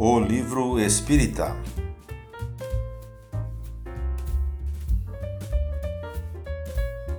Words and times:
O 0.00 0.20
livro 0.20 0.78
espírita. 0.78 1.56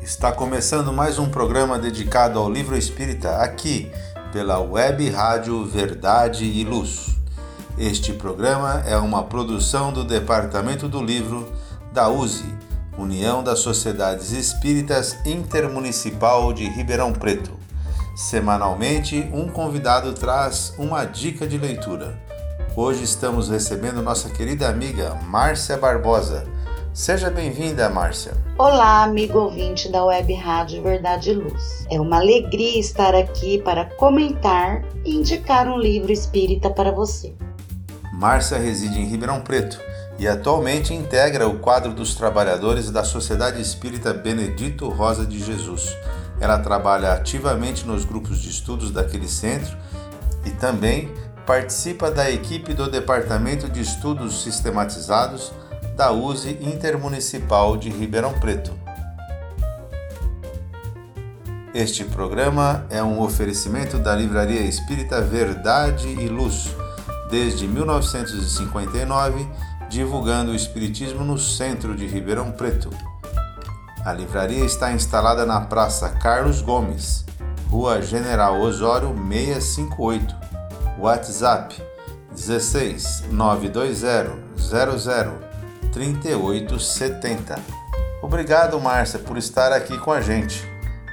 Está 0.02 0.32
começando 0.32 0.94
mais 0.94 1.20
um 1.20 1.28
programa 1.28 1.78
dedicado 1.78 2.40
ao 2.40 2.50
livro 2.50 2.78
espírita 2.78 3.36
aqui 3.40 3.92
pela 4.32 4.60
Web 4.60 5.10
Rádio 5.10 5.66
Verdade 5.66 6.46
e 6.46 6.64
Luz. 6.64 7.18
Este 7.78 8.14
programa 8.14 8.82
é 8.88 8.96
uma 8.96 9.26
produção 9.26 9.92
do 9.92 10.06
Departamento 10.06 10.88
do 10.88 11.04
Livro 11.04 11.52
da 11.92 12.08
USE, 12.08 12.46
União 12.98 13.44
das 13.44 13.60
Sociedades 13.60 14.32
Espíritas 14.32 15.18
Intermunicipal 15.26 16.54
de 16.54 16.64
Ribeirão 16.70 17.12
Preto. 17.12 17.52
Semanalmente, 18.16 19.30
um 19.34 19.50
convidado 19.50 20.14
traz 20.14 20.74
uma 20.78 21.04
dica 21.04 21.46
de 21.46 21.58
leitura. 21.58 22.29
Hoje 22.76 23.04
estamos 23.04 23.50
recebendo 23.50 24.02
nossa 24.02 24.30
querida 24.30 24.70
amiga 24.70 25.16
Márcia 25.28 25.76
Barbosa. 25.76 26.46
Seja 26.94 27.30
bem-vinda, 27.30 27.90
Márcia. 27.90 28.34
Olá, 28.58 29.04
amigo 29.04 29.40
ouvinte 29.40 29.92
da 29.92 30.06
Web 30.06 30.34
Rádio 30.36 30.84
Verdade 30.84 31.32
e 31.32 31.34
Luz. 31.34 31.86
É 31.90 32.00
uma 32.00 32.18
alegria 32.18 32.80
estar 32.80 33.16
aqui 33.16 33.60
para 33.64 33.86
comentar 33.96 34.84
e 35.04 35.16
indicar 35.16 35.68
um 35.68 35.80
livro 35.80 36.12
espírita 36.12 36.70
para 36.70 36.92
você. 36.92 37.34
Márcia 38.14 38.60
reside 38.60 39.00
em 39.00 39.06
Ribeirão 39.06 39.42
Preto 39.42 39.80
e 40.20 40.28
atualmente 40.28 40.94
integra 40.94 41.48
o 41.48 41.60
quadro 41.60 41.92
dos 41.92 42.14
trabalhadores 42.14 42.92
da 42.92 43.04
Sociedade 43.04 43.60
Espírita 43.60 44.14
Benedito 44.14 44.88
Rosa 44.90 45.26
de 45.26 45.40
Jesus. 45.40 45.98
Ela 46.40 46.60
trabalha 46.60 47.14
ativamente 47.14 47.86
nos 47.86 48.06
grupos 48.06 48.40
de 48.40 48.50
estudos 48.50 48.92
daquele 48.92 49.28
centro 49.28 49.76
e 50.46 50.52
também 50.52 51.12
participa 51.50 52.12
da 52.12 52.30
equipe 52.30 52.76
do 52.76 52.88
Departamento 52.88 53.68
de 53.68 53.82
Estudos 53.82 54.44
Sistematizados 54.44 55.52
da 55.98 56.12
USE 56.12 56.60
Intermunicipal 56.62 57.76
de 57.76 57.90
Ribeirão 57.90 58.34
Preto. 58.34 58.72
Este 61.74 62.06
programa 62.06 62.86
é 62.92 63.02
um 63.02 63.20
oferecimento 63.20 63.98
da 63.98 64.16
Livraria 64.16 64.62
Espírita 64.62 65.24
Verdade 65.24 66.08
e 66.08 66.28
Luz, 66.28 66.70
desde 67.32 67.68
1959, 67.68 69.50
divulgando 69.90 70.52
o 70.52 70.56
Espiritismo 70.56 71.26
no 71.26 71.40
centro 71.40 71.96
de 71.96 72.06
Ribeirão 72.06 72.52
Preto. 72.52 72.92
A 74.06 74.14
livraria 74.14 74.64
está 74.64 74.92
instalada 74.92 75.48
na 75.48 75.62
Praça 75.62 76.10
Carlos 76.10 76.62
Gomes, 76.62 77.26
Rua 77.72 78.04
General 78.04 78.62
Osório 78.62 79.16
658 79.28 80.49
WhatsApp 81.00 81.76
16 82.32 83.24
920 83.32 84.40
00 84.58 85.50
3870. 85.92 87.56
Obrigado, 88.22 88.80
Márcia, 88.80 89.18
por 89.20 89.38
estar 89.38 89.72
aqui 89.72 89.98
com 89.98 90.12
a 90.12 90.22
gente. 90.22 90.68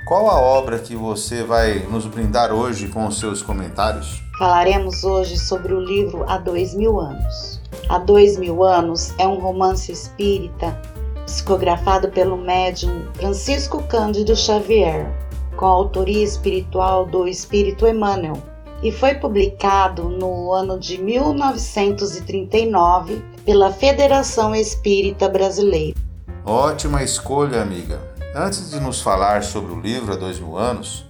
Qual 0.06 0.28
a 0.28 0.40
obra 0.40 0.78
que 0.78 0.94
você 0.94 1.42
vai 1.42 1.80
nos 1.90 2.06
brindar 2.06 2.52
hoje 2.52 2.88
com 2.88 3.06
os 3.06 3.18
seus 3.18 3.42
comentários? 3.42 4.22
Falaremos 4.38 5.02
hoje 5.02 5.38
sobre 5.38 5.72
o 5.72 5.80
livro 5.80 6.24
Há 6.28 6.38
Dois 6.38 6.74
Mil 6.74 7.00
Anos. 7.00 7.60
Há 7.88 7.98
Dois 7.98 8.36
Mil 8.36 8.62
Anos 8.62 9.14
é 9.18 9.26
um 9.26 9.38
romance 9.38 9.90
espírita 9.90 10.80
psicografado 11.24 12.08
pelo 12.08 12.36
médium 12.36 13.06
Francisco 13.14 13.82
Cândido 13.84 14.36
Xavier, 14.36 15.12
com 15.56 15.66
a 15.66 15.70
autoria 15.70 16.22
espiritual 16.22 17.06
do 17.06 17.26
Espírito 17.26 17.86
Emmanuel, 17.86 18.40
e 18.82 18.92
foi 18.92 19.14
publicado 19.14 20.08
no 20.08 20.52
ano 20.52 20.78
de 20.78 20.98
1939 20.98 23.24
pela 23.44 23.72
Federação 23.72 24.54
Espírita 24.54 25.28
Brasileira. 25.28 25.96
Ótima 26.44 27.02
escolha, 27.02 27.62
amiga. 27.62 28.00
Antes 28.34 28.70
de 28.70 28.78
nos 28.78 29.00
falar 29.00 29.42
sobre 29.42 29.72
o 29.72 29.80
livro 29.80 30.12
há 30.12 30.16
dois 30.16 30.38
mil 30.38 30.58
anos, 30.58 31.06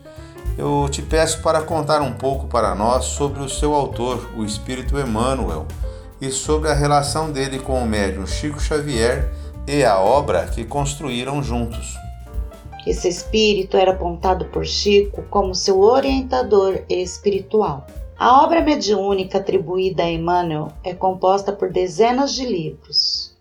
eu 0.56 0.88
te 0.88 1.02
peço 1.02 1.42
para 1.42 1.60
contar 1.60 2.00
um 2.00 2.12
pouco 2.12 2.46
para 2.46 2.74
nós 2.74 3.04
sobre 3.04 3.42
o 3.42 3.48
seu 3.48 3.74
autor, 3.74 4.30
o 4.36 4.44
Espírito 4.44 4.98
Emmanuel, 4.98 5.66
e 6.20 6.30
sobre 6.30 6.70
a 6.70 6.74
relação 6.74 7.30
dele 7.30 7.58
com 7.58 7.82
o 7.82 7.86
médium 7.86 8.26
Chico 8.26 8.60
Xavier 8.60 9.30
e 9.66 9.84
a 9.84 9.98
obra 9.98 10.46
que 10.46 10.64
construíram 10.64 11.42
juntos. 11.42 11.94
Esse 12.86 13.08
espírito 13.08 13.76
era 13.76 13.90
apontado 13.90 14.44
por 14.44 14.64
Chico 14.64 15.24
como 15.28 15.56
seu 15.56 15.80
orientador 15.80 16.84
espiritual. 16.88 17.84
A 18.16 18.44
obra 18.44 18.62
mediúnica 18.62 19.38
atribuída 19.38 20.04
a 20.04 20.10
Emmanuel 20.10 20.68
é 20.84 20.94
composta 20.94 21.52
por 21.52 21.72
dezenas 21.72 22.32
de 22.32 22.46
livros, 22.46 23.36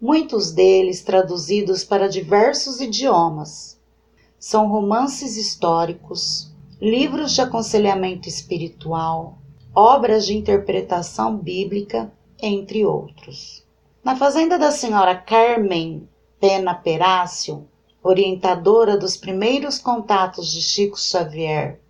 muitos 0.00 0.50
deles 0.50 1.02
traduzidos 1.02 1.84
para 1.84 2.08
diversos 2.08 2.80
idiomas. 2.80 3.78
São 4.38 4.66
romances 4.66 5.36
históricos, 5.36 6.50
livros 6.80 7.34
de 7.34 7.42
aconselhamento 7.42 8.30
espiritual, 8.30 9.36
obras 9.74 10.24
de 10.24 10.34
interpretação 10.34 11.36
bíblica, 11.36 12.10
entre 12.40 12.86
outros. 12.86 13.62
Na 14.02 14.16
fazenda 14.16 14.58
da 14.58 14.70
senhora 14.70 15.14
Carmen 15.14 16.08
Pena 16.40 16.74
Perácio, 16.74 17.68
orientadora 18.06 18.96
dos 18.96 19.16
primeiros 19.16 19.80
contatos 19.80 20.52
de 20.52 20.62
Chico 20.62 20.96
Xavier 20.98 21.80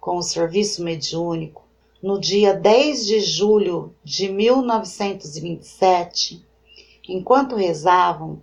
com 0.00 0.16
o 0.18 0.22
serviço 0.22 0.84
mediúnico, 0.84 1.64
no 2.00 2.20
dia 2.20 2.54
10 2.54 3.06
de 3.06 3.18
julho 3.20 3.92
de 4.04 4.30
1927, 4.30 6.46
enquanto 7.08 7.56
rezavam, 7.56 8.40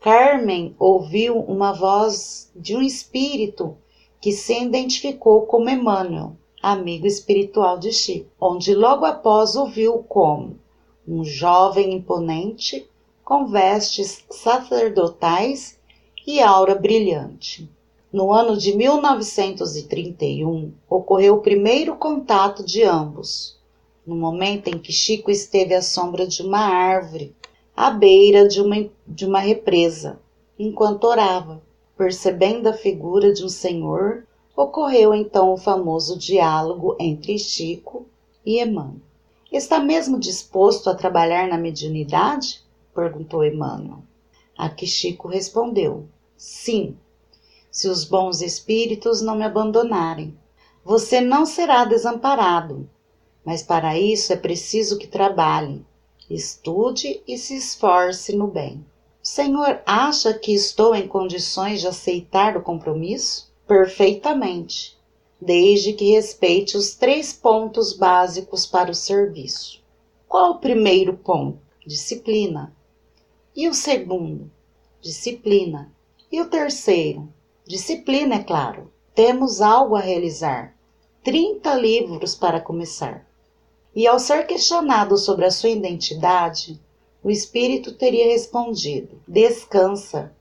Carmen 0.00 0.74
ouviu 0.78 1.38
uma 1.40 1.72
voz 1.72 2.50
de 2.56 2.74
um 2.74 2.80
espírito 2.80 3.76
que 4.20 4.32
se 4.32 4.58
identificou 4.58 5.42
como 5.42 5.68
Emmanuel, 5.68 6.34
amigo 6.62 7.06
espiritual 7.06 7.78
de 7.78 7.92
Chico, 7.92 8.30
onde 8.40 8.74
logo 8.74 9.04
após 9.04 9.56
ouviu 9.56 9.98
como 10.04 10.58
um 11.06 11.22
jovem 11.22 11.92
imponente 11.92 12.88
com 13.24 13.46
vestes 13.46 14.24
sacerdotais 14.30 15.78
e 16.26 16.40
aura 16.40 16.74
brilhante. 16.74 17.68
No 18.12 18.30
ano 18.32 18.56
de 18.56 18.76
1931, 18.76 20.72
ocorreu 20.88 21.36
o 21.36 21.40
primeiro 21.40 21.96
contato 21.96 22.62
de 22.64 22.82
ambos, 22.82 23.58
no 24.06 24.14
momento 24.14 24.68
em 24.68 24.78
que 24.78 24.92
Chico 24.92 25.30
esteve 25.30 25.74
à 25.74 25.80
sombra 25.80 26.26
de 26.26 26.42
uma 26.42 26.60
árvore, 26.60 27.34
à 27.74 27.90
beira 27.90 28.46
de 28.46 28.60
uma, 28.60 28.88
de 29.06 29.24
uma 29.24 29.40
represa, 29.40 30.20
enquanto 30.58 31.04
orava. 31.04 31.62
Percebendo 31.96 32.68
a 32.68 32.72
figura 32.72 33.32
de 33.32 33.44
um 33.44 33.48
senhor, 33.48 34.26
ocorreu 34.56 35.14
então 35.14 35.52
o 35.52 35.56
famoso 35.56 36.18
diálogo 36.18 36.96
entre 36.98 37.38
Chico 37.38 38.06
e 38.44 38.60
Emmanuel. 38.60 38.96
Está 39.50 39.80
mesmo 39.80 40.18
disposto 40.18 40.88
a 40.88 40.94
trabalhar 40.94 41.48
na 41.48 41.58
mediunidade? 41.58 42.62
perguntou 42.94 43.44
Emmanuel. 43.44 44.02
A 44.56 44.68
que 44.68 44.86
Chico 44.86 45.28
respondeu: 45.28 46.08
Sim, 46.36 46.96
se 47.70 47.88
os 47.88 48.04
bons 48.04 48.42
espíritos 48.42 49.22
não 49.22 49.34
me 49.34 49.44
abandonarem. 49.44 50.36
Você 50.84 51.20
não 51.20 51.46
será 51.46 51.84
desamparado, 51.84 52.88
mas 53.44 53.62
para 53.62 53.98
isso 53.98 54.32
é 54.32 54.36
preciso 54.36 54.98
que 54.98 55.06
trabalhe, 55.06 55.84
estude 56.28 57.22
e 57.26 57.38
se 57.38 57.56
esforce 57.56 58.34
no 58.36 58.46
bem. 58.46 58.84
O 59.22 59.26
Senhor 59.26 59.80
acha 59.86 60.34
que 60.34 60.52
estou 60.52 60.94
em 60.94 61.06
condições 61.06 61.80
de 61.80 61.86
aceitar 61.86 62.56
o 62.56 62.62
compromisso? 62.62 63.52
Perfeitamente, 63.66 64.98
desde 65.40 65.92
que 65.92 66.12
respeite 66.12 66.76
os 66.76 66.94
três 66.94 67.32
pontos 67.32 67.92
básicos 67.92 68.66
para 68.66 68.90
o 68.90 68.94
serviço. 68.94 69.80
Qual 70.28 70.52
o 70.52 70.58
primeiro 70.58 71.14
ponto? 71.14 71.58
Disciplina. 71.86 72.74
E 73.54 73.68
o 73.68 73.74
segundo? 73.74 74.50
Disciplina. 75.02 75.92
E 76.30 76.40
o 76.40 76.46
terceiro? 76.46 77.28
Disciplina, 77.66 78.36
é 78.36 78.42
claro. 78.42 78.90
Temos 79.14 79.60
algo 79.60 79.94
a 79.94 80.00
realizar. 80.00 80.74
30 81.22 81.74
livros 81.74 82.34
para 82.34 82.62
começar. 82.62 83.26
E 83.94 84.06
ao 84.06 84.18
ser 84.18 84.46
questionado 84.46 85.18
sobre 85.18 85.44
a 85.44 85.50
sua 85.50 85.68
identidade, 85.68 86.80
o 87.22 87.30
espírito 87.30 87.92
teria 87.92 88.32
respondido: 88.32 89.20
Descansa. 89.28 90.34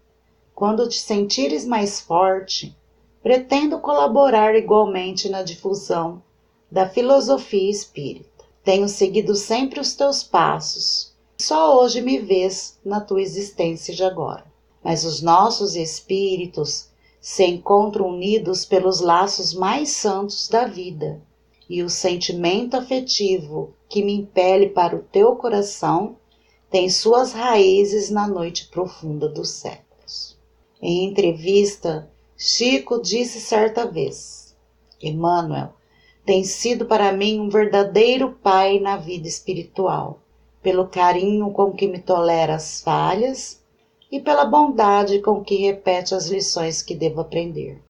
Quando 0.56 0.88
te 0.88 1.02
sentires 1.02 1.66
mais 1.66 2.00
forte, 2.00 2.74
pretendo 3.22 3.80
colaborar 3.80 4.56
igualmente 4.56 5.28
na 5.28 5.44
difusão 5.44 6.24
da 6.72 6.88
filosofia 6.88 7.70
espírita. 7.70 8.46
Tenho 8.64 8.88
seguido 8.88 9.36
sempre 9.36 9.82
os 9.82 9.94
teus 9.96 10.24
passos. 10.24 11.11
Só 11.42 11.82
hoje 11.82 12.02
me 12.02 12.20
vês 12.20 12.78
na 12.86 13.02
tua 13.02 13.20
existência 13.20 13.96
de 13.96 14.04
agora. 14.04 14.46
Mas 14.84 15.04
os 15.04 15.24
nossos 15.24 15.76
espíritos 15.76 16.90
se 17.20 17.44
encontram 17.44 18.10
unidos 18.10 18.64
pelos 18.64 19.00
laços 19.00 19.52
mais 19.52 19.90
santos 19.90 20.48
da 20.48 20.68
vida, 20.68 21.20
e 21.68 21.82
o 21.82 21.90
sentimento 21.90 22.78
afetivo 22.78 23.74
que 23.90 24.04
me 24.04 24.14
impele 24.14 24.70
para 24.70 24.96
o 24.96 25.02
teu 25.02 25.36
coração 25.36 26.16
tem 26.70 26.92
suas 26.92 27.34
raízes 27.34 28.12
na 28.12 28.28
noite 28.28 28.68
profunda 28.68 29.28
dos 29.28 29.50
séculos. 29.50 30.38
Em 30.80 31.06
entrevista, 31.06 32.08
Chico 32.38 33.02
disse 33.02 33.42
certa 33.42 33.88
vez: 33.88 34.56
Emmanuel 35.02 35.74
tem 36.24 36.44
sido 36.44 36.86
para 36.86 37.12
mim 37.12 37.40
um 37.40 37.50
verdadeiro 37.50 38.38
pai 38.44 38.80
na 38.80 38.96
vida 38.96 39.28
espiritual, 39.28 40.21
pelo 40.62 40.88
carinho 40.88 41.52
com 41.52 41.72
que 41.72 41.88
me 41.88 42.00
tolera 42.00 42.56
as 42.56 42.82
falhas 42.82 43.62
e 44.12 44.20
pela 44.20 44.46
bondade 44.46 45.20
com 45.20 45.44
que 45.44 45.56
repete 45.56 46.14
as 46.14 46.28
lições 46.28 46.82
que 46.82 46.96
devo 46.96 47.22
aprender. 47.22 47.82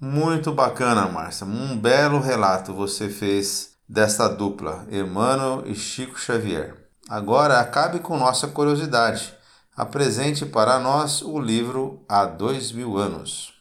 Muito 0.00 0.52
bacana, 0.52 1.08
Márcia. 1.08 1.44
Um 1.46 1.76
belo 1.76 2.20
relato 2.20 2.72
você 2.72 3.08
fez 3.08 3.72
desta 3.88 4.28
dupla, 4.28 4.86
Emmanuel 4.90 5.64
e 5.66 5.74
Chico 5.74 6.18
Xavier. 6.18 6.76
Agora 7.08 7.58
acabe 7.58 7.98
com 7.98 8.16
nossa 8.16 8.46
curiosidade. 8.46 9.34
Apresente 9.76 10.44
para 10.44 10.78
nós 10.78 11.22
o 11.22 11.38
livro 11.38 12.04
Há 12.08 12.26
Dois 12.26 12.70
Mil 12.70 12.96
Anos. 12.96 13.52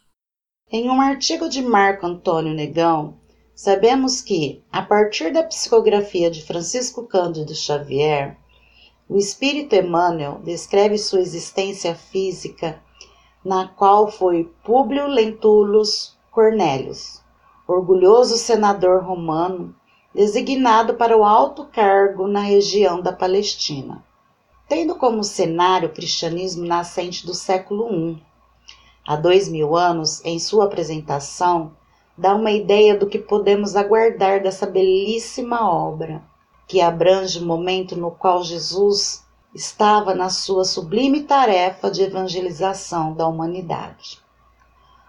Em 0.70 0.90
um 0.90 1.00
artigo 1.00 1.48
de 1.48 1.62
Marco 1.62 2.06
Antônio 2.06 2.54
Negão, 2.54 3.20
sabemos 3.58 4.22
que, 4.22 4.64
a 4.72 4.84
partir 4.84 5.34
da 5.34 5.42
psicografia 5.42 6.30
de 6.30 6.46
Francisco 6.46 7.08
Cândido 7.08 7.56
Xavier, 7.56 8.38
o 9.10 9.18
espírito 9.18 9.74
Emmanuel 9.74 10.40
descreve 10.44 10.96
sua 11.00 11.22
existência 11.22 11.96
física, 11.96 12.80
na 13.44 13.68
qual 13.68 14.12
foi 14.12 14.44
Públio 14.64 15.08
Lentulus 15.08 16.16
Cornélius, 16.30 17.24
orgulhoso 17.68 18.38
senador 18.38 19.04
romano 19.04 19.76
designado 20.14 20.94
para 20.94 21.18
o 21.18 21.24
alto 21.24 21.66
cargo 21.66 22.28
na 22.28 22.42
região 22.42 23.02
da 23.02 23.12
Palestina, 23.12 24.06
tendo 24.70 24.94
como 24.94 25.24
cenário 25.24 25.90
o 25.90 25.94
cristianismo 25.94 26.64
nascente 26.64 27.26
do 27.26 27.34
século 27.34 27.92
I. 27.92 28.24
Há 29.08 29.16
dois 29.16 29.50
mil 29.50 29.76
anos, 29.76 30.24
em 30.24 30.38
sua 30.38 30.66
apresentação, 30.66 31.76
dá 32.18 32.34
uma 32.34 32.52
ideia 32.52 32.98
do 32.98 33.06
que 33.06 33.20
podemos 33.20 33.76
aguardar 33.76 34.42
dessa 34.42 34.66
belíssima 34.66 35.70
obra, 35.70 36.24
que 36.68 36.82
abrange 36.82 37.38
o 37.40 37.46
momento 37.46 37.96
no 37.96 38.10
qual 38.10 38.44
Jesus 38.44 39.24
estava 39.54 40.16
na 40.16 40.30
sua 40.30 40.66
sublime 40.66 41.22
tarefa 41.24 41.92
de 41.92 42.02
evangelização 42.02 43.14
da 43.14 43.28
humanidade. 43.28 44.20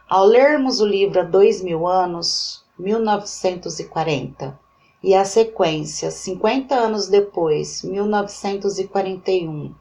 Ao 0.09 0.25
lermos 0.25 0.81
o 0.81 0.87
livro 0.87 1.21
há 1.21 1.25
dois 1.25 1.63
mil 1.63 1.87
anos, 1.87 2.65
1940, 2.79 4.59
e 5.03 5.15
a 5.15 5.25
sequência, 5.25 6.11
50 6.11 6.75
anos 6.75 7.09
depois, 7.09 7.83
1941, 7.83 9.75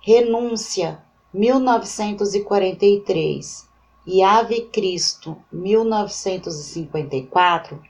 Renúncia, 0.00 1.02
1943 1.32 3.73
e 4.06 4.22
Ave 4.22 4.66
Cristo, 4.66 5.36
1954, 5.50 7.82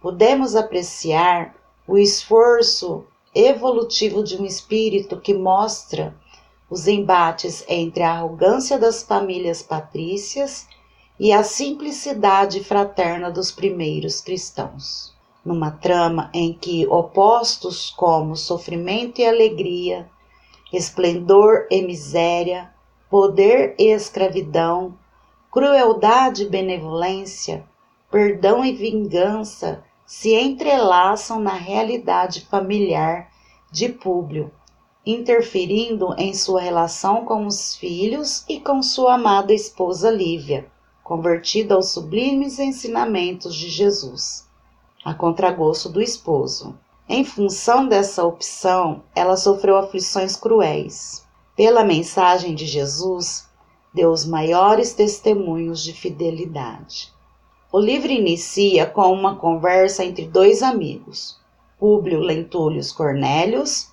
podemos 0.00 0.56
apreciar 0.56 1.54
o 1.86 1.96
esforço 1.96 3.06
evolutivo 3.34 4.22
de 4.24 4.36
um 4.36 4.44
espírito 4.44 5.18
que 5.20 5.32
mostra 5.32 6.14
os 6.68 6.88
embates 6.88 7.64
entre 7.68 8.02
a 8.02 8.12
arrogância 8.12 8.78
das 8.78 9.02
famílias 9.02 9.62
patrícias 9.62 10.66
e 11.18 11.32
a 11.32 11.42
simplicidade 11.44 12.62
fraterna 12.64 13.30
dos 13.30 13.52
primeiros 13.52 14.20
cristãos. 14.20 15.12
Numa 15.44 15.70
trama 15.70 16.30
em 16.32 16.52
que 16.52 16.86
opostos 16.86 17.90
como 17.90 18.36
sofrimento 18.36 19.20
e 19.20 19.26
alegria, 19.26 20.08
esplendor 20.72 21.66
e 21.70 21.82
miséria, 21.82 22.72
poder 23.10 23.74
e 23.78 23.88
escravidão, 23.88 24.96
crueldade 25.52 26.44
e 26.44 26.48
benevolência, 26.48 27.62
perdão 28.10 28.64
e 28.64 28.72
vingança 28.72 29.84
se 30.06 30.34
entrelaçam 30.34 31.38
na 31.38 31.52
realidade 31.52 32.46
familiar 32.46 33.30
de 33.70 33.90
Públio, 33.90 34.50
interferindo 35.04 36.14
em 36.16 36.32
sua 36.32 36.62
relação 36.62 37.26
com 37.26 37.46
os 37.46 37.76
filhos 37.76 38.46
e 38.48 38.58
com 38.58 38.82
sua 38.82 39.16
amada 39.16 39.52
esposa 39.52 40.10
Lívia, 40.10 40.66
convertida 41.04 41.74
aos 41.74 41.90
sublimes 41.90 42.58
ensinamentos 42.58 43.54
de 43.54 43.68
Jesus 43.68 44.50
a 45.04 45.12
contragosto 45.12 45.88
do 45.88 46.00
esposo. 46.00 46.78
Em 47.08 47.24
função 47.24 47.86
dessa 47.86 48.24
opção, 48.24 49.02
ela 49.14 49.36
sofreu 49.36 49.76
aflições 49.76 50.34
cruéis. 50.36 51.26
Pela 51.56 51.84
mensagem 51.84 52.54
de 52.54 52.64
Jesus, 52.64 53.48
deu 53.92 54.10
os 54.10 54.24
maiores 54.24 54.94
testemunhos 54.94 55.82
de 55.82 55.92
fidelidade. 55.92 57.12
O 57.70 57.78
livro 57.78 58.10
inicia 58.10 58.86
com 58.86 59.12
uma 59.12 59.36
conversa 59.36 60.04
entre 60.04 60.26
dois 60.26 60.62
amigos, 60.62 61.38
Públio 61.78 62.20
Lentulus 62.20 62.92
Cornélios 62.92 63.90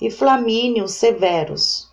e 0.00 0.10
Flamínio 0.10 0.86
Severus, 0.88 1.90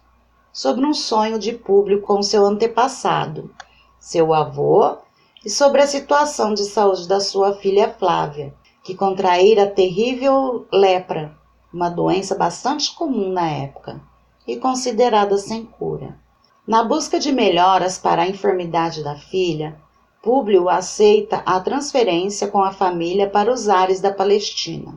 sobre 0.51 0.85
um 0.85 0.93
sonho 0.93 1.39
de 1.39 1.53
Públio 1.53 2.01
com 2.01 2.21
seu 2.21 2.45
antepassado, 2.45 3.53
seu 3.99 4.33
avô, 4.33 4.97
e 5.43 5.49
sobre 5.49 5.81
a 5.81 5.87
situação 5.87 6.53
de 6.53 6.63
saúde 6.65 7.07
da 7.07 7.19
sua 7.19 7.55
filha 7.55 7.89
Flávia, 7.89 8.53
que 8.83 8.93
contraíra 8.95 9.63
a 9.63 9.69
terrível 9.69 10.67
lepra, 10.71 11.37
uma 11.73 11.89
doença 11.89 12.35
bastante 12.35 12.93
comum 12.95 13.31
na 13.31 13.49
época 13.49 14.01
e 14.47 14.57
considerada 14.57 15.37
sem 15.37 15.63
cura. 15.63 16.17
Na 16.69 16.83
busca 16.83 17.19
de 17.19 17.31
melhoras 17.31 17.97
para 17.97 18.21
a 18.21 18.29
enfermidade 18.29 19.03
da 19.03 19.15
filha, 19.15 19.75
Públio 20.21 20.69
aceita 20.69 21.41
a 21.43 21.59
transferência 21.59 22.47
com 22.47 22.61
a 22.61 22.71
família 22.71 23.27
para 23.27 23.51
os 23.51 23.67
ares 23.67 23.99
da 23.99 24.13
Palestina. 24.13 24.93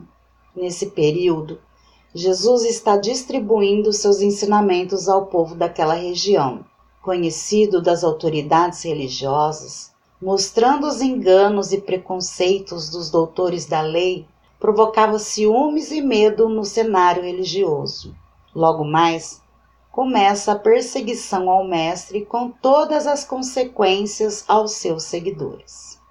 Nesse 0.55 0.91
período, 0.91 1.59
Jesus 2.13 2.63
está 2.63 2.95
distribuindo 2.95 3.91
seus 3.91 4.21
ensinamentos 4.21 5.09
ao 5.09 5.25
povo 5.25 5.55
daquela 5.55 5.95
região, 5.95 6.63
conhecido 7.01 7.81
das 7.81 8.03
autoridades 8.03 8.83
religiosas 8.83 9.91
mostrando 10.23 10.87
os 10.87 11.01
enganos 11.01 11.73
e 11.73 11.81
preconceitos 11.81 12.89
dos 12.89 13.11
doutores 13.11 13.65
da 13.65 13.81
lei, 13.81 14.25
provocava 14.57 15.19
ciúmes 15.19 15.91
e 15.91 16.01
medo 16.01 16.47
no 16.47 16.63
cenário 16.63 17.23
religioso. 17.23 18.15
Logo 18.55 18.85
mais, 18.85 19.41
começa 19.93 20.53
a 20.53 20.57
perseguição 20.57 21.51
ao 21.51 21.63
mestre 21.63 22.25
com 22.25 22.49
todas 22.49 23.05
as 23.05 23.23
consequências 23.23 24.43
aos 24.47 24.71
seus 24.71 25.03
seguidores. 25.03 26.01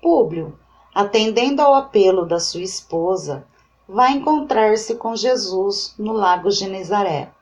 Públio, 0.00 0.56
atendendo 0.94 1.60
ao 1.60 1.74
apelo 1.74 2.24
da 2.24 2.38
sua 2.38 2.62
esposa, 2.62 3.44
vai 3.88 4.12
encontrar-se 4.12 4.94
com 4.94 5.16
Jesus 5.16 5.92
no 5.98 6.12
lago 6.12 6.52
Genezaré, 6.52 7.32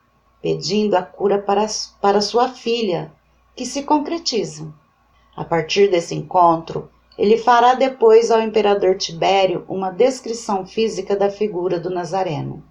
pedindo 0.41 0.95
a 0.95 1.03
cura 1.03 1.37
para, 1.37 1.67
para 2.01 2.19
sua 2.19 2.49
filha, 2.49 3.13
que 3.55 3.63
se 3.63 3.83
concretiza. 3.83 4.73
A 5.37 5.45
partir 5.45 5.87
desse 5.91 6.15
encontro, 6.15 6.89
ele 7.15 7.37
fará 7.37 7.75
depois 7.75 8.31
ao 8.31 8.41
imperador 8.41 8.97
Tibério 8.97 9.63
uma 9.69 9.91
descrição 9.91 10.65
física 10.65 11.15
da 11.15 11.29
figura 11.29 11.79
do 11.79 11.91
Nazareno. 11.91 12.70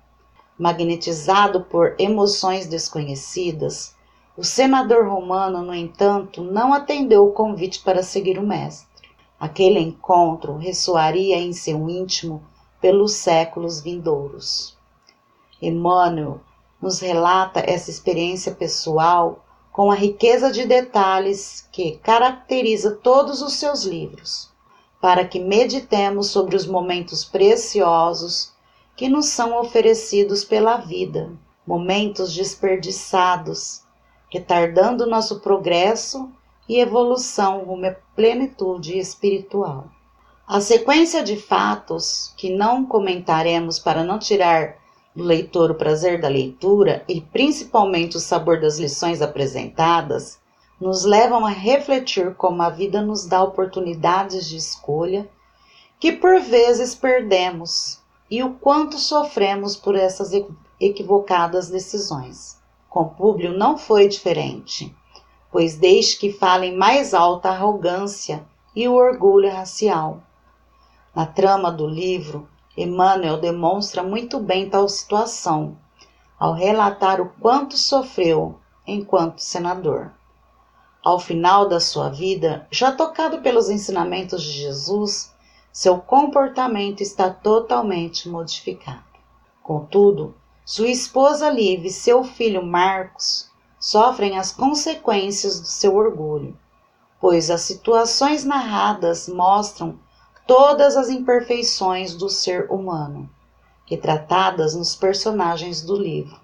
Magnetizado 0.61 1.63
por 1.63 1.95
emoções 1.99 2.67
desconhecidas, 2.67 3.95
o 4.37 4.45
senador 4.45 5.09
romano, 5.09 5.63
no 5.63 5.75
entanto, 5.75 6.43
não 6.43 6.75
atendeu 6.75 7.25
o 7.25 7.33
convite 7.33 7.81
para 7.81 8.03
seguir 8.03 8.39
o 8.39 8.47
mestre. 8.47 9.09
Aquele 9.41 9.79
encontro 9.79 10.59
ressoaria 10.59 11.39
em 11.39 11.55
seu 11.55 11.89
íntimo 11.89 12.43
pelos 12.79 13.15
séculos 13.15 13.81
vindouros. 13.81 14.77
Emmanuel 15.63 16.43
nos 16.79 17.01
relata 17.01 17.61
essa 17.61 17.89
experiência 17.89 18.53
pessoal 18.53 19.43
com 19.73 19.91
a 19.91 19.95
riqueza 19.95 20.53
de 20.53 20.67
detalhes 20.67 21.67
que 21.73 21.93
caracteriza 22.03 22.91
todos 22.97 23.41
os 23.41 23.55
seus 23.55 23.85
livros, 23.85 24.51
para 25.01 25.25
que 25.25 25.41
meditemos 25.41 26.27
sobre 26.27 26.55
os 26.55 26.67
momentos 26.67 27.25
preciosos 27.25 28.53
que 29.01 29.09
nos 29.09 29.29
são 29.29 29.59
oferecidos 29.59 30.45
pela 30.45 30.77
vida, 30.77 31.33
momentos 31.67 32.35
desperdiçados, 32.35 33.81
retardando 34.29 35.07
nosso 35.07 35.41
progresso 35.41 36.31
e 36.69 36.79
evolução 36.79 37.65
rumo 37.65 37.87
à 37.87 37.93
plenitude 38.15 38.99
espiritual. 38.99 39.89
A 40.47 40.61
sequência 40.61 41.23
de 41.23 41.39
fatos, 41.39 42.35
que 42.37 42.55
não 42.55 42.85
comentaremos 42.85 43.79
para 43.79 44.05
não 44.05 44.19
tirar 44.19 44.77
do 45.17 45.25
leitor 45.25 45.71
o 45.71 45.77
prazer 45.77 46.21
da 46.21 46.29
leitura 46.29 47.03
e 47.09 47.23
principalmente 47.23 48.19
o 48.19 48.21
sabor 48.21 48.61
das 48.61 48.79
lições 48.79 49.23
apresentadas, 49.23 50.39
nos 50.79 51.07
levam 51.07 51.47
a 51.47 51.51
refletir 51.51 52.35
como 52.35 52.61
a 52.61 52.69
vida 52.69 53.01
nos 53.01 53.25
dá 53.25 53.43
oportunidades 53.43 54.47
de 54.47 54.59
escolha 54.59 55.27
que 55.99 56.13
por 56.13 56.39
vezes 56.39 56.95
perdemos 56.95 58.00
e 58.31 58.43
o 58.43 58.55
quanto 58.55 58.97
sofremos 58.97 59.75
por 59.75 59.97
essas 59.97 60.31
equivocadas 60.79 61.69
decisões. 61.69 62.61
Com 62.89 63.09
Públio 63.09 63.57
não 63.57 63.77
foi 63.77 64.07
diferente, 64.07 64.95
pois 65.51 65.77
desde 65.77 66.17
que 66.17 66.33
falem 66.33 66.77
mais 66.77 67.13
alta 67.13 67.49
a 67.49 67.53
arrogância 67.53 68.45
e 68.75 68.87
o 68.87 68.95
orgulho 68.95 69.51
racial. 69.51 70.23
Na 71.15 71.27
trama 71.27 71.73
do 71.73 71.87
livro, 71.87 72.49
Emmanuel 72.77 73.39
demonstra 73.41 74.03
muito 74.03 74.39
bem 74.39 74.71
tal 74.71 74.89
situação, 74.89 75.77
ao 76.39 76.55
relatar 76.55 77.21
o 77.21 77.31
quanto 77.41 77.77
sofreu 77.77 78.59
enquanto 78.87 79.41
senador. 79.41 80.13
Ao 81.03 81.19
final 81.19 81.69
da 81.69 81.81
sua 81.81 82.11
vida, 82.11 82.67
já 82.71 82.93
tocado 82.93 83.41
pelos 83.41 83.69
ensinamentos 83.69 84.43
de 84.43 84.53
Jesus, 84.53 85.35
seu 85.73 85.99
comportamento 85.99 87.01
está 87.01 87.31
totalmente 87.31 88.29
modificado. 88.29 89.05
Contudo, 89.63 90.35
sua 90.65 90.89
esposa 90.89 91.49
Liv 91.49 91.87
e 91.87 91.91
seu 91.91 92.25
filho 92.25 92.65
Marcos 92.65 93.51
sofrem 93.79 94.39
as 94.39 94.53
consequências 94.53 95.61
do 95.61 95.67
seu 95.67 95.97
orgulho, 95.97 96.57
pois 97.21 97.51
as 97.51 97.63
situações 97.63 98.45
narradas 98.45 99.29
mostram 99.29 99.99
todas 100.47 100.97
as 100.97 101.09
imperfeições 101.09 102.15
do 102.15 102.29
ser 102.29 102.71
humano, 102.71 103.31
retratadas 103.87 104.75
nos 104.75 104.97
personagens 104.97 105.83
do 105.83 105.95
livro. 105.95 106.41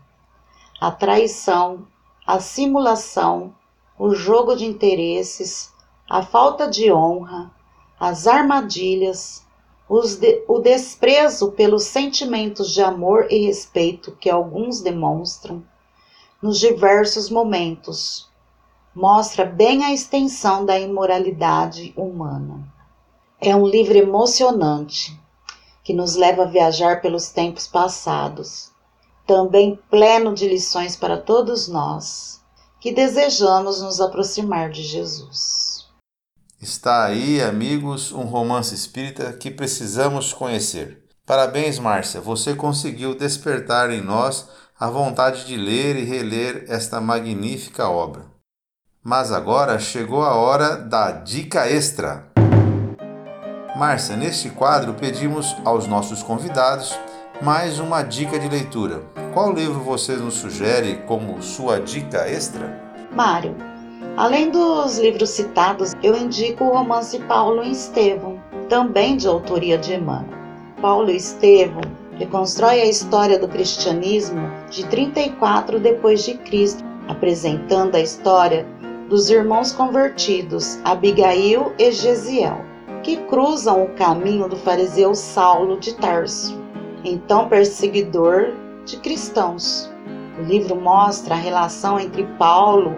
A 0.81 0.91
traição, 0.91 1.87
a 2.27 2.39
simulação, 2.39 3.55
o 3.99 4.15
jogo 4.15 4.55
de 4.55 4.65
interesses, 4.65 5.73
a 6.09 6.23
falta 6.23 6.69
de 6.69 6.93
honra, 6.93 7.51
as 7.99 8.27
armadilhas, 8.27 9.45
de, 10.19 10.45
o 10.49 10.59
desprezo 10.59 11.53
pelos 11.53 11.85
sentimentos 11.85 12.73
de 12.73 12.83
amor 12.83 13.27
e 13.31 13.47
respeito 13.47 14.13
que 14.13 14.29
alguns 14.29 14.81
demonstram 14.81 15.65
nos 16.43 16.59
diversos 16.59 17.31
momentos, 17.31 18.29
mostra 18.95 19.45
bem 19.45 19.85
a 19.85 19.93
extensão 19.93 20.65
da 20.65 20.79
imoralidade 20.79 21.95
humana. 21.97 22.67
É 23.41 23.55
um 23.55 23.67
livro 23.67 23.97
emocionante 23.97 25.19
que 25.83 25.95
nos 25.95 26.17
leva 26.17 26.43
a 26.43 26.47
viajar 26.47 27.01
pelos 27.01 27.29
tempos 27.29 27.67
passados, 27.67 28.73
também 29.27 29.79
pleno 29.91 30.35
de 30.35 30.49
lições 30.49 30.97
para 30.97 31.17
todos 31.17 31.69
nós 31.69 32.41
que 32.81 32.93
desejamos 32.93 33.83
nos 33.83 34.01
aproximar 34.01 34.71
de 34.71 34.83
Jesus. 34.83 35.66
Está 36.61 37.05
aí, 37.05 37.43
amigos, 37.43 38.13
um 38.13 38.23
romance 38.23 38.75
espírita 38.75 39.31
que 39.35 39.51
precisamos 39.51 40.33
conhecer. 40.33 41.05
Parabéns, 41.27 41.79
Márcia, 41.79 42.19
você 42.19 42.55
conseguiu 42.55 43.15
despertar 43.15 43.91
em 43.91 44.01
nós 44.01 44.49
a 44.81 44.89
vontade 44.89 45.45
de 45.45 45.55
ler 45.55 45.97
e 45.97 46.05
reler 46.05 46.65
esta 46.69 46.99
magnífica 46.99 47.91
obra. 47.91 48.25
Mas 49.05 49.33
agora 49.33 49.79
chegou 49.79 50.23
a 50.23 50.35
hora 50.35 50.77
da 50.77 51.11
dica 51.13 51.69
extra. 51.69 52.27
Márcia, 53.77 54.17
neste 54.17 54.49
quadro 54.49 54.95
pedimos 54.95 55.55
aos 55.63 55.87
nossos 55.87 56.23
convidados 56.23 56.99
mais 57.43 57.79
uma 57.79 58.03
dica 58.03 58.39
de 58.39 58.49
leitura. 58.49 59.03
Qual 59.35 59.53
livro 59.53 59.81
você 59.81 60.17
nos 60.17 60.35
sugere 60.35 61.03
como 61.07 61.43
sua 61.43 61.79
dica 61.79 62.27
extra? 62.27 62.81
Mário, 63.13 63.55
além 64.17 64.51
dos 64.51 64.99
livros 64.99 65.31
citados, 65.31 65.93
eu 66.03 66.17
indico 66.17 66.65
o 66.65 66.73
romance 66.73 67.19
Paulo 67.21 67.63
e 67.63 67.73
Estevão, 67.73 68.41
também 68.69 69.17
de 69.17 69.29
autoria 69.29 69.79
de 69.79 69.95
Emmanuel. 69.95 70.37
Paulo 70.81 71.11
e 71.11 71.17
Estevão 71.17 71.83
reconstrói 72.19 72.81
a 72.81 72.87
história 72.87 73.39
do 73.39 73.49
cristianismo 73.49 74.51
de 74.71 74.87
34 74.87 75.79
depois 75.79 76.25
de 76.25 76.35
Cristo, 76.35 76.83
apresentando 77.09 77.95
a 77.95 78.01
história 78.01 78.67
dos 79.09 79.31
irmãos 79.31 79.73
convertidos 79.73 80.81
Abigail 80.85 81.73
e 81.79 81.93
Gesiel 81.93 82.65
que 83.07 83.19
cruzam 83.19 83.85
o 83.85 83.89
caminho 83.91 84.49
do 84.49 84.57
fariseu 84.57 85.15
Saulo 85.15 85.79
de 85.79 85.95
Tarso, 85.95 86.61
então 87.05 87.49
perseguidor 87.49 88.49
de 88.85 88.97
cristãos. 88.97 89.89
O 90.37 90.43
livro 90.43 90.75
mostra 90.75 91.37
a 91.37 91.39
relação 91.39 92.01
entre 92.01 92.25
Paulo 92.37 92.97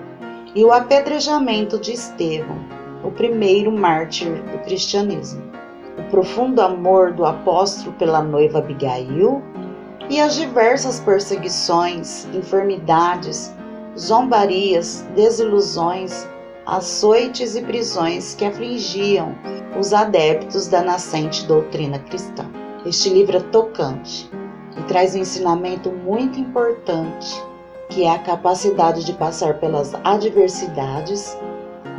e 0.55 0.65
o 0.65 0.73
apedrejamento 0.73 1.79
de 1.79 1.93
Estevão, 1.93 2.59
o 3.05 3.11
primeiro 3.11 3.71
mártir 3.71 4.43
do 4.45 4.59
cristianismo, 4.65 5.43
o 5.99 6.03
profundo 6.11 6.61
amor 6.61 7.13
do 7.13 7.25
apóstolo 7.25 7.93
pela 7.95 8.23
noiva 8.23 8.59
Abigail 8.59 9.43
e 10.09 10.21
as 10.21 10.35
diversas 10.35 11.01
perseguições, 11.01 12.27
enfermidades, 12.35 13.53
zombarias, 13.99 15.07
desilusões, 15.15 16.27
açoites 16.67 17.57
e 17.57 17.63
prisões 17.63 18.35
que 18.35 18.45
afligiam 18.45 19.35
os 19.79 19.93
adeptos 19.93 20.67
da 20.67 20.83
nascente 20.83 21.47
doutrina 21.47 21.99
cristã. 21.99 22.47
Este 22.87 23.11
livro 23.11 23.37
é 23.37 23.41
tocante 23.41 24.31
e 24.77 24.83
traz 24.85 25.15
um 25.15 25.19
ensinamento 25.19 25.91
muito 25.91 26.39
importante, 26.39 27.43
que 27.89 28.05
é 28.05 28.11
a 28.11 28.19
capacidade 28.19 29.05
de 29.05 29.13
passar 29.13 29.55
pelas 29.55 29.95
adversidades, 30.05 31.37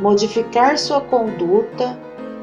modificar 0.00 0.78
sua 0.78 1.00
conduta 1.00 1.98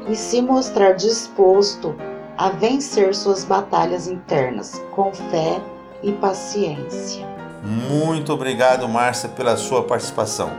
e 0.08 0.14
se 0.14 0.40
mostrar 0.40 0.92
disposto 0.92 1.94
a 2.36 2.50
vencer 2.50 3.14
suas 3.14 3.44
batalhas 3.44 4.06
internas 4.06 4.80
com 4.94 5.12
fé 5.12 5.60
e 6.02 6.12
paciência. 6.12 7.26
Muito 7.62 8.32
obrigado, 8.32 8.88
Márcia, 8.88 9.28
pela 9.28 9.56
sua 9.56 9.82
participação. 9.82 10.50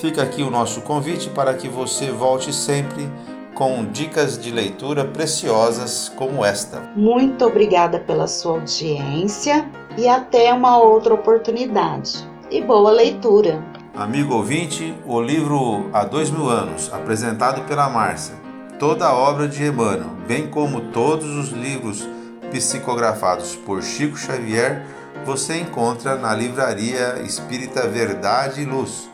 Fica 0.00 0.22
aqui 0.22 0.42
o 0.42 0.50
nosso 0.50 0.80
convite 0.80 1.30
para 1.30 1.54
que 1.54 1.68
você 1.68 2.10
volte 2.10 2.52
sempre 2.52 3.08
com 3.54 3.84
dicas 3.84 4.38
de 4.38 4.50
leitura 4.50 5.04
preciosas 5.04 6.08
como 6.16 6.44
esta. 6.44 6.80
Muito 6.96 7.44
obrigada 7.44 7.98
pela 7.98 8.26
sua 8.26 8.52
audiência 8.52 9.70
e 9.96 10.08
até 10.08 10.52
uma 10.52 10.78
outra 10.78 11.14
oportunidade. 11.14 12.26
E 12.50 12.60
boa 12.60 12.90
leitura! 12.90 13.62
Amigo 13.94 14.34
ouvinte, 14.34 14.94
o 15.06 15.20
livro 15.20 15.90
Há 15.92 16.04
Dois 16.04 16.30
Mil 16.30 16.48
Anos, 16.48 16.90
apresentado 16.92 17.62
pela 17.66 17.90
Márcia, 17.90 18.34
toda 18.78 19.06
a 19.06 19.14
obra 19.14 19.46
de 19.46 19.62
Emmanuel, 19.64 20.10
bem 20.26 20.48
como 20.48 20.92
todos 20.92 21.28
os 21.36 21.50
livros 21.50 22.08
psicografados 22.50 23.54
por 23.54 23.82
Chico 23.82 24.16
Xavier, 24.16 24.86
você 25.24 25.60
encontra 25.60 26.16
na 26.16 26.34
Livraria 26.34 27.20
Espírita 27.22 27.86
Verdade 27.86 28.62
e 28.62 28.64
Luz, 28.64 29.10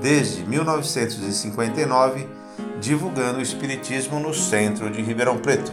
desde 0.00 0.44
1959 0.44 2.37
divulgando 2.80 3.38
o 3.38 3.42
Espiritismo 3.42 4.20
no 4.20 4.32
centro 4.32 4.90
de 4.90 5.02
Ribeirão 5.02 5.38
Preto. 5.38 5.72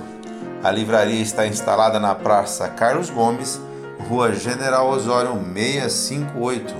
A 0.63 0.71
livraria 0.71 1.21
está 1.21 1.45
instalada 1.45 2.00
na 2.00 2.15
Praça 2.15 2.67
Carlos 2.69 3.09
Gomes, 3.09 3.62
Rua 4.09 4.33
General 4.33 4.89
Osório 4.89 5.33
658. 5.53 6.74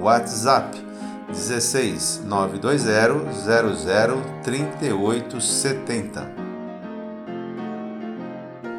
WhatsApp 0.00 0.76
16 1.28 2.22
920 2.24 3.32
00 3.32 4.22
3870. 4.42 6.30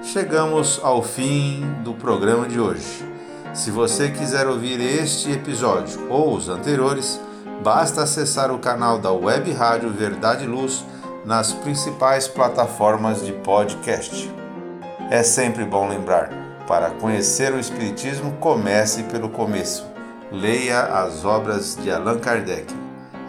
Chegamos 0.04 0.80
ao 0.84 1.02
fim 1.02 1.64
do 1.84 1.94
programa 1.94 2.48
de 2.48 2.60
hoje. 2.60 3.06
Se 3.54 3.72
você 3.72 4.10
quiser 4.10 4.48
ouvir 4.48 4.82
este 4.82 5.32
episódio 5.32 6.08
ou 6.10 6.36
os 6.36 6.50
anteriores, 6.50 7.20
basta 7.62 8.04
acessar 8.04 8.52
o 8.52 8.60
canal 8.60 8.98
da 8.98 9.12
Web 9.12 9.52
Rádio 9.52 9.90
Verdade 9.90 10.46
e 10.46 10.48
Luz 10.48 10.86
nas 11.26 11.54
principais 11.54 12.28
plataformas 12.28 13.26
de 13.26 13.32
podcast. 13.32 14.34
É 15.12 15.22
sempre 15.24 15.66
bom 15.66 15.88
lembrar: 15.88 16.30
para 16.68 16.92
conhecer 16.92 17.54
o 17.54 17.60
Espiritismo, 17.60 18.34
comece 18.40 19.04
pelo 19.04 19.30
começo. 19.30 19.86
Leia 20.32 20.82
as 20.82 21.24
obras 21.24 21.76
de 21.76 21.92
Allan 21.92 22.20
Kardec. 22.20 22.74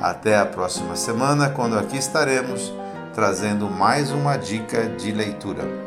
Até 0.01 0.39
a 0.39 0.47
próxima 0.47 0.97
semana, 0.97 1.51
quando 1.51 1.79
aqui 1.79 1.97
estaremos 1.97 2.73
trazendo 3.15 3.71
mais 3.71 4.11
uma 4.11 4.37
dica 4.37 4.89
de 4.89 5.13
leitura. 5.13 5.84